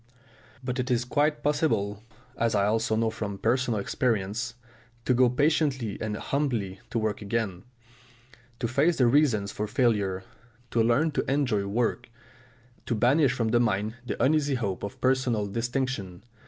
But 0.63 0.79
it 0.79 0.89
is 0.89 1.05
quite 1.05 1.43
possible, 1.43 2.01
as 2.35 2.55
I 2.55 2.65
also 2.65 2.95
know 2.95 3.11
from 3.11 3.37
personal 3.37 3.79
experience, 3.79 4.55
to 5.05 5.13
go 5.13 5.29
patiently 5.29 6.01
and 6.01 6.17
humbly 6.17 6.79
to 6.89 6.97
work 6.97 7.21
again, 7.21 7.65
to 8.57 8.67
face 8.67 8.97
the 8.97 9.05
reasons 9.05 9.51
for 9.51 9.67
failure, 9.67 10.23
to 10.71 10.81
learn 10.81 11.11
to 11.11 11.31
enjoy 11.31 11.67
work, 11.67 12.09
to 12.87 12.95
banish 12.95 13.33
from 13.33 13.49
the 13.49 13.59
mind 13.59 13.93
the 14.03 14.17
uneasy 14.23 14.55
hope 14.55 14.81
of 14.81 14.99
personal 15.01 15.45
distinction. 15.45 16.23